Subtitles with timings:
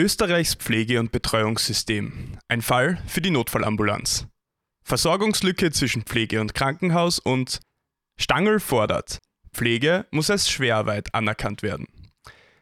[0.00, 2.38] Österreichs Pflege- und Betreuungssystem.
[2.48, 4.26] Ein Fall für die Notfallambulanz.
[4.82, 7.60] Versorgungslücke zwischen Pflege und Krankenhaus und
[8.18, 9.18] Stangl fordert.
[9.52, 11.86] Pflege muss als Schwerarbeit anerkannt werden.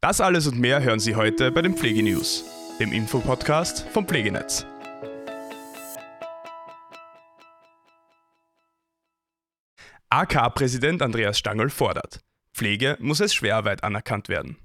[0.00, 2.42] Das alles und mehr hören Sie heute bei den Pflegenews,
[2.80, 4.66] dem Infopodcast vom Pflegenetz.
[10.08, 12.18] AK-Präsident Andreas Stangl fordert.
[12.52, 14.56] Pflege muss als Schwerarbeit anerkannt werden.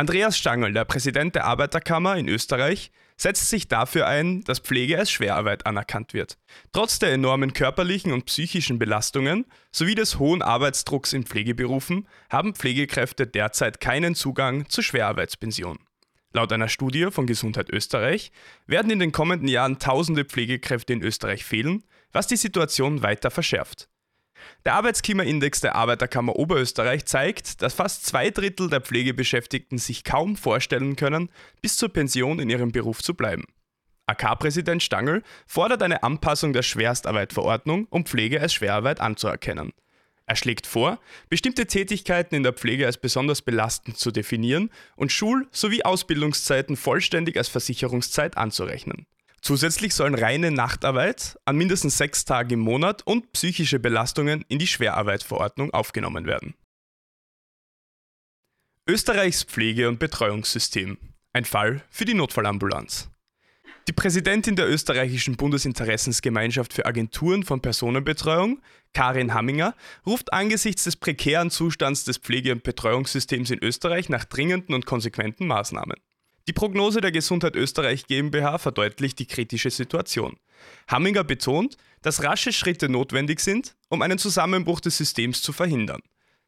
[0.00, 5.10] Andreas Stangl, der Präsident der Arbeiterkammer in Österreich, setzt sich dafür ein, dass Pflege als
[5.10, 6.38] Schwerarbeit anerkannt wird.
[6.72, 13.26] Trotz der enormen körperlichen und psychischen Belastungen sowie des hohen Arbeitsdrucks in Pflegeberufen haben Pflegekräfte
[13.26, 15.78] derzeit keinen Zugang zur Schwerarbeitspension.
[16.32, 18.32] Laut einer Studie von Gesundheit Österreich
[18.66, 23.90] werden in den kommenden Jahren tausende Pflegekräfte in Österreich fehlen, was die Situation weiter verschärft.
[24.64, 30.96] Der Arbeitsklimaindex der Arbeiterkammer Oberösterreich zeigt, dass fast zwei Drittel der Pflegebeschäftigten sich kaum vorstellen
[30.96, 31.30] können,
[31.62, 33.44] bis zur Pension in ihrem Beruf zu bleiben.
[34.06, 39.72] AK-Präsident Stangl fordert eine Anpassung der Schwerstarbeitverordnung, um Pflege als Schwerarbeit anzuerkennen.
[40.26, 45.48] Er schlägt vor, bestimmte Tätigkeiten in der Pflege als besonders belastend zu definieren und Schul-
[45.50, 49.06] sowie Ausbildungszeiten vollständig als Versicherungszeit anzurechnen.
[49.42, 54.66] Zusätzlich sollen reine Nachtarbeit an mindestens sechs Tagen im Monat und psychische Belastungen in die
[54.66, 56.54] Schwerarbeitsverordnung aufgenommen werden.
[58.86, 60.98] Österreichs Pflege- und Betreuungssystem.
[61.32, 63.08] Ein Fall für die Notfallambulanz.
[63.88, 68.60] Die Präsidentin der österreichischen Bundesinteressensgemeinschaft für Agenturen von Personenbetreuung,
[68.92, 69.74] Karin Hamminger,
[70.06, 75.46] ruft angesichts des prekären Zustands des Pflege- und Betreuungssystems in Österreich nach dringenden und konsequenten
[75.46, 75.96] Maßnahmen.
[76.50, 80.36] Die Prognose der Gesundheit Österreich GmbH verdeutlicht die kritische Situation.
[80.88, 86.00] Hamminger betont, dass rasche Schritte notwendig sind, um einen Zusammenbruch des Systems zu verhindern.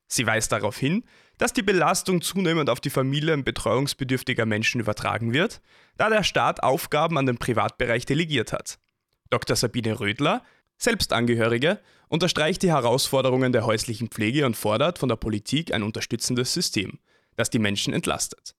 [0.08, 1.05] Sie weist darauf hin,
[1.39, 5.61] dass die Belastung zunehmend auf die Familien betreuungsbedürftiger Menschen übertragen wird,
[5.98, 8.80] da der Staat Aufgaben an den Privatbereich delegiert hat.
[9.30, 9.55] Dr.
[9.55, 10.42] Sabine Rödler,
[10.78, 16.98] Selbstangehörige, unterstreicht die Herausforderungen der häuslichen Pflege und fordert von der Politik ein unterstützendes System,
[17.36, 18.57] das die Menschen entlastet.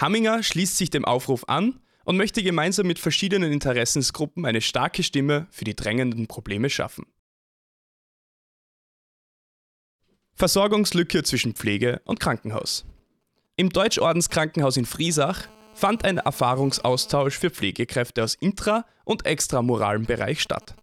[0.00, 5.46] Hamminger schließt sich dem Aufruf an und möchte gemeinsam mit verschiedenen Interessensgruppen eine starke Stimme
[5.50, 7.06] für die drängenden Probleme schaffen.
[10.34, 12.86] Versorgungslücke zwischen Pflege und Krankenhaus.
[13.56, 20.76] Im Deutschordenskrankenhaus in Friesach fand ein Erfahrungsaustausch für Pflegekräfte aus intra- und extramoralem Bereich statt.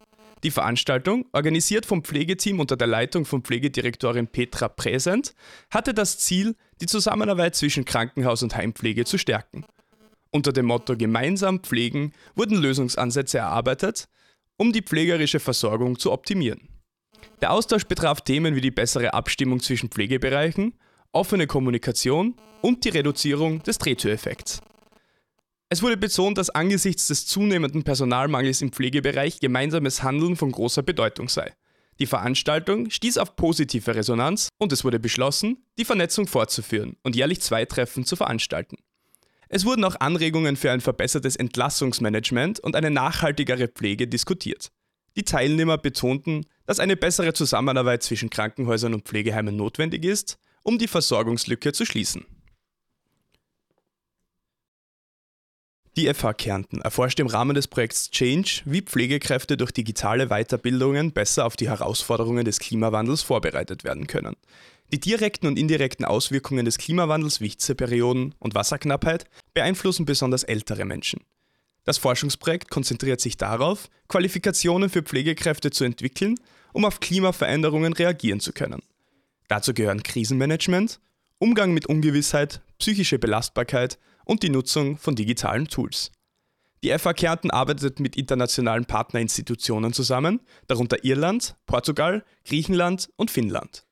[0.43, 5.33] Die Veranstaltung, organisiert vom Pflegeteam unter der Leitung von Pflegedirektorin Petra Präsent,
[5.71, 9.65] hatte das Ziel, die Zusammenarbeit zwischen Krankenhaus und Heimpflege zu stärken.
[10.31, 14.07] Unter dem Motto Gemeinsam pflegen wurden Lösungsansätze erarbeitet,
[14.57, 16.67] um die pflegerische Versorgung zu optimieren.
[17.41, 20.73] Der Austausch betraf Themen wie die bessere Abstimmung zwischen Pflegebereichen,
[21.11, 24.61] offene Kommunikation und die Reduzierung des Drehtüreffekts.
[25.69, 31.27] Es wurde betont, dass angesichts des zunehmenden Personalmangels im Pflegebereich gemeinsames Handeln von großer Bedeutung
[31.27, 31.53] sei.
[31.99, 37.41] Die Veranstaltung stieß auf positive Resonanz und es wurde beschlossen, die Vernetzung fortzuführen und jährlich
[37.41, 38.77] zwei Treffen zu veranstalten.
[39.49, 44.71] Es wurden auch Anregungen für ein verbessertes Entlassungsmanagement und eine nachhaltigere Pflege diskutiert.
[45.15, 50.87] Die Teilnehmer betonten, dass eine bessere Zusammenarbeit zwischen Krankenhäusern und Pflegeheimen notwendig ist, um die
[50.87, 52.25] Versorgungslücke zu schließen.
[55.97, 61.43] Die FH Kärnten erforscht im Rahmen des Projekts Change, wie Pflegekräfte durch digitale Weiterbildungen besser
[61.43, 64.35] auf die Herausforderungen des Klimawandels vorbereitet werden können.
[64.91, 69.25] Die direkten und indirekten Auswirkungen des Klimawandels wie Hitzeperioden und Wasserknappheit
[69.55, 71.21] beeinflussen besonders ältere Menschen.
[71.83, 76.35] Das Forschungsprojekt konzentriert sich darauf, Qualifikationen für Pflegekräfte zu entwickeln,
[76.73, 78.83] um auf Klimaveränderungen reagieren zu können.
[79.47, 80.99] Dazu gehören Krisenmanagement,
[81.39, 86.11] Umgang mit Ungewissheit, psychische Belastbarkeit und die Nutzung von digitalen Tools.
[86.83, 93.85] Die FH Kärnten arbeitet mit internationalen Partnerinstitutionen zusammen, darunter Irland, Portugal, Griechenland und Finnland.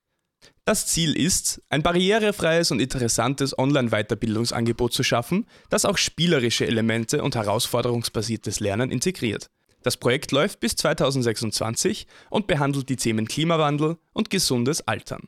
[0.66, 7.36] Das Ziel ist, ein barrierefreies und interessantes Online-Weiterbildungsangebot zu schaffen, das auch spielerische Elemente und
[7.36, 9.50] herausforderungsbasiertes Lernen integriert.
[9.82, 15.28] Das Projekt läuft bis 2026 und behandelt die Themen Klimawandel und gesundes Altern.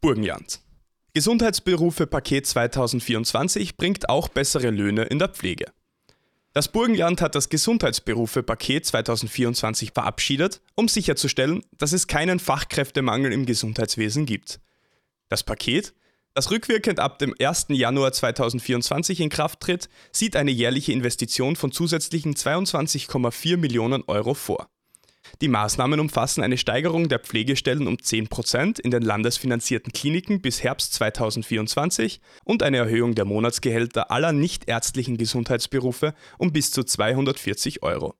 [0.00, 0.60] Burgenland
[1.14, 5.66] Gesundheitsberufe Paket 2024 bringt auch bessere Löhne in der Pflege.
[6.54, 13.44] Das Burgenland hat das Gesundheitsberufe Paket 2024 verabschiedet, um sicherzustellen, dass es keinen Fachkräftemangel im
[13.44, 14.58] Gesundheitswesen gibt.
[15.28, 15.92] Das Paket,
[16.32, 17.66] das rückwirkend ab dem 1.
[17.68, 24.70] Januar 2024 in Kraft tritt, sieht eine jährliche Investition von zusätzlichen 22,4 Millionen Euro vor.
[25.40, 30.94] Die Maßnahmen umfassen eine Steigerung der Pflegestellen um 10% in den landesfinanzierten Kliniken bis Herbst
[30.94, 38.14] 2024 und eine Erhöhung der Monatsgehälter aller nichtärztlichen Gesundheitsberufe um bis zu 240 Euro.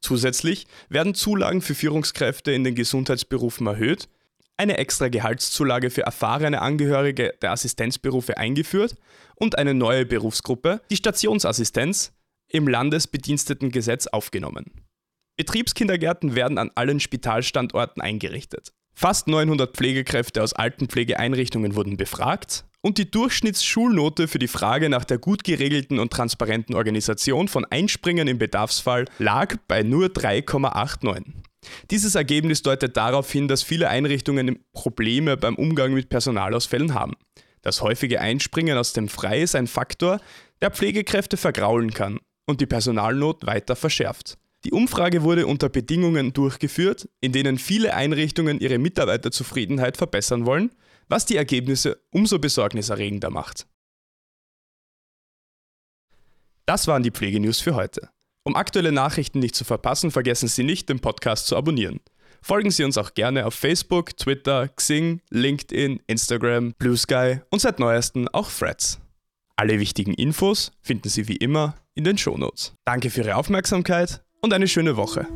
[0.00, 4.08] Zusätzlich werden Zulagen für Führungskräfte in den Gesundheitsberufen erhöht,
[4.56, 8.96] eine extra Gehaltszulage für erfahrene Angehörige der Assistenzberufe eingeführt
[9.36, 12.12] und eine neue Berufsgruppe, die Stationsassistenz,
[12.48, 14.81] im Landesbedienstetengesetz aufgenommen.
[15.36, 18.72] Betriebskindergärten werden an allen Spitalstandorten eingerichtet.
[18.94, 25.18] Fast 900 Pflegekräfte aus Altenpflegeeinrichtungen wurden befragt und die Durchschnittsschulnote für die Frage nach der
[25.18, 31.24] gut geregelten und transparenten Organisation von Einspringen im Bedarfsfall lag bei nur 3,89.
[31.90, 37.14] Dieses Ergebnis deutet darauf hin, dass viele Einrichtungen Probleme beim Umgang mit Personalausfällen haben.
[37.62, 40.20] Das häufige Einspringen aus dem Frei ist ein Faktor,
[40.60, 44.36] der Pflegekräfte vergraulen kann und die Personalnot weiter verschärft.
[44.64, 50.70] Die Umfrage wurde unter Bedingungen durchgeführt, in denen viele Einrichtungen ihre Mitarbeiterzufriedenheit verbessern wollen,
[51.08, 53.66] was die Ergebnisse umso besorgniserregender macht.
[56.64, 58.10] Das waren die Pflegenews für heute.
[58.44, 62.00] Um aktuelle Nachrichten nicht zu verpassen, vergessen Sie nicht, den Podcast zu abonnieren.
[62.40, 67.78] Folgen Sie uns auch gerne auf Facebook, Twitter, Xing, LinkedIn, Instagram, Blue Sky und seit
[67.78, 69.00] neuestem auch Threads.
[69.56, 72.74] Alle wichtigen Infos finden Sie wie immer in den Shownotes.
[72.84, 75.28] Danke für Ihre Aufmerksamkeit und eine schöne Woche.